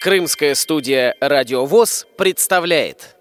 [0.00, 3.16] Крымская студия «Радио ВОЗ» представляет.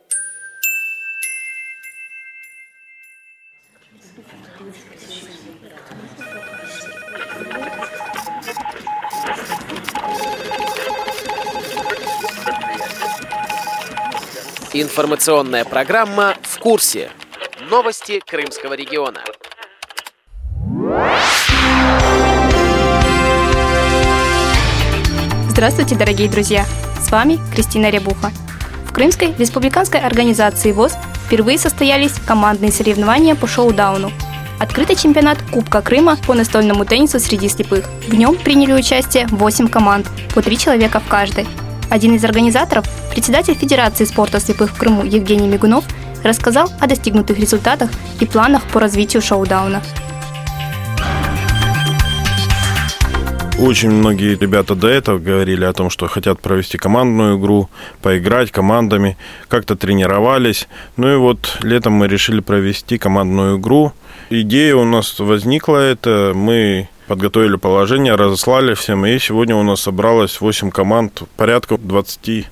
[14.73, 17.09] Информационная программа «В курсе».
[17.70, 19.23] Новости Крымского региона.
[25.55, 26.66] Здравствуйте, дорогие друзья!
[27.02, 28.30] С вами Кристина Рябуха.
[28.86, 34.12] В Крымской республиканской организации ВОЗ впервые состоялись командные соревнования по шоу-дауну.
[34.59, 37.86] Открытый чемпионат Кубка Крыма по настольному теннису среди слепых.
[38.05, 41.48] В нем приняли участие 8 команд, по 3 человека в каждой.
[41.90, 45.86] Один из организаторов, председатель Федерации спорта слепых в Крыму Евгений Мигунов,
[46.22, 49.81] рассказал о достигнутых результатах и планах по развитию шоу-дауна.
[53.58, 57.70] Очень многие ребята до этого говорили о том, что хотят провести командную игру,
[58.02, 59.17] поиграть командами,
[59.48, 60.67] как-то тренировались.
[60.98, 63.94] Ну и вот летом мы решили провести командную игру.
[64.30, 70.42] Идея у нас возникла это, мы подготовили положение, разослали всем, и сегодня у нас собралось
[70.42, 72.48] 8 команд, порядка 20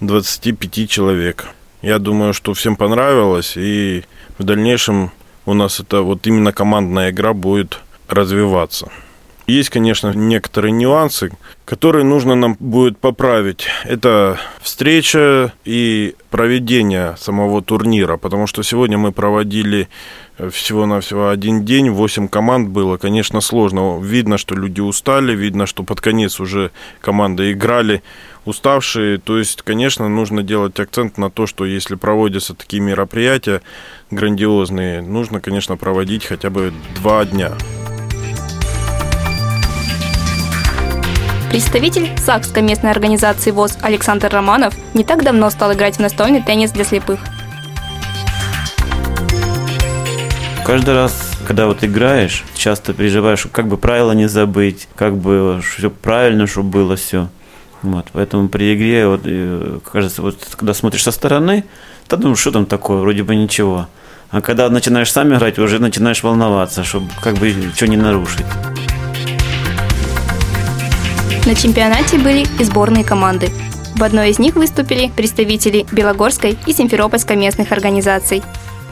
[0.00, 1.46] 25 человек.
[1.82, 4.04] Я думаю, что всем понравилось, и
[4.38, 5.10] в дальнейшем
[5.44, 8.90] у нас это вот именно командная игра будет развиваться.
[9.46, 11.30] Есть, конечно, некоторые нюансы,
[11.66, 13.66] которые нужно нам будет поправить.
[13.84, 19.88] Это встреча и проведение самого турнира, потому что сегодня мы проводили
[20.50, 24.00] всего-навсего один день, 8 команд было, конечно, сложно.
[24.00, 26.70] Видно, что люди устали, видно, что под конец уже
[27.00, 28.02] команды играли
[28.46, 29.18] уставшие.
[29.18, 33.60] То есть, конечно, нужно делать акцент на то, что если проводятся такие мероприятия
[34.10, 37.52] грандиозные, нужно, конечно, проводить хотя бы два дня.
[41.54, 46.72] Представитель Сакской местной организации ВОЗ Александр Романов не так давно стал играть в настольный теннис
[46.72, 47.20] для слепых.
[50.66, 51.14] Каждый раз,
[51.46, 56.70] когда вот играешь, часто переживаешь, как бы правила не забыть, как бы все правильно, чтобы
[56.70, 57.28] было все.
[57.82, 59.20] Вот, поэтому при игре, вот,
[59.92, 61.62] кажется, вот когда смотришь со стороны,
[62.08, 63.86] то думаешь, что там такое, вроде бы ничего.
[64.30, 68.44] А когда начинаешь сам играть, уже начинаешь волноваться, чтобы как бы что не нарушить.
[71.46, 73.50] На чемпионате были и сборные команды.
[73.96, 78.42] В одной из них выступили представители Белогорской и Симферопольской местных организаций.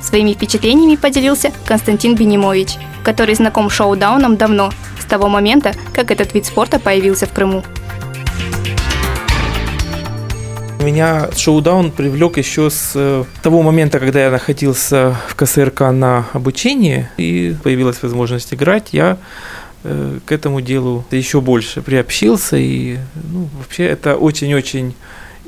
[0.03, 2.75] Своими впечатлениями поделился Константин Бенимович,
[3.05, 4.71] который знаком с шоу-дауном давно,
[5.01, 7.65] с того момента, как этот вид спорта появился в Крыму.
[10.83, 17.09] Меня шоу-даун привлек еще с э, того момента, когда я находился в КСРК на обучении
[17.17, 18.89] и появилась возможность играть.
[18.91, 19.19] Я
[19.83, 22.57] к этому делу еще больше приобщился.
[22.57, 22.99] И
[23.33, 24.95] ну, вообще это очень-очень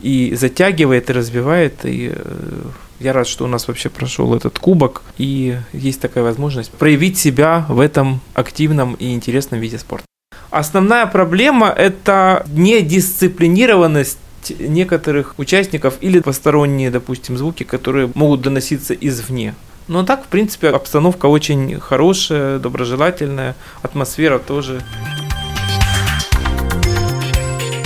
[0.03, 1.85] и затягивает, и развивает.
[1.85, 2.63] И э,
[3.01, 5.03] я рад, что у нас вообще прошел этот кубок.
[5.19, 10.05] И есть такая возможность проявить себя в этом активном и интересном виде спорта.
[10.51, 14.19] Основная проблема– это недисциплинированность
[14.59, 19.55] некоторых участников или посторонние, допустим, звуки, которые могут доноситься извне.
[19.87, 24.81] Ну а так, в принципе, обстановка очень хорошая, доброжелательная, атмосфера тоже.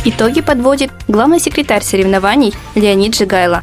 [0.04, 3.62] Итоги подводит главный секретарь соревнований Леонид Жигайло.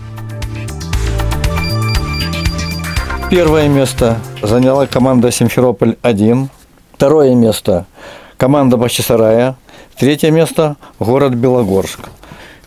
[3.31, 6.49] Первое место заняла команда Симферополь-1.
[6.93, 7.85] Второе место–
[8.37, 9.55] команда Бахчисарая.
[9.97, 12.09] Третье место– город Белогорск.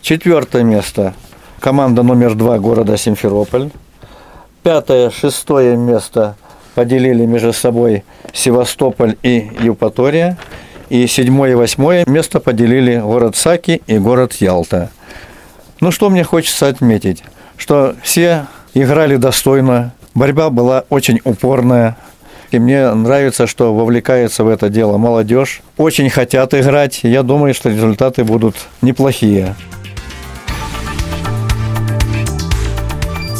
[0.01, 1.13] Четвертое место–
[1.59, 3.69] команда номер два города Симферополь
[4.63, 6.35] пятое, шестое место
[6.75, 8.03] поделили между собой
[8.33, 10.37] Севастополь и Евпатория.
[10.89, 14.89] И седьмое и восьмое место поделили город Саки и город Ялта.
[15.81, 17.23] Ну, что мне хочется отметить,
[17.57, 21.95] что все играли достойно, борьба была очень упорная,
[22.51, 25.61] и мне нравится, что вовлекается в это дело молодежь.
[25.77, 27.01] Очень хотят играть.
[27.03, 29.55] Я думаю, что результаты будут неплохие.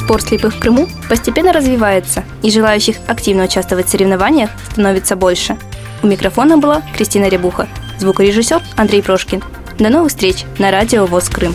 [0.10, 5.56] Спорт слепых в Крыму постепенно развивается, и желающих активно участвовать в соревнованиях становится больше.
[6.02, 7.68] У микрофона была Кристина Рябуха,
[8.00, 9.44] звукорежиссер Андрей Прошкин.
[9.78, 11.54] До новых встреч на радио ВОЗ Крым.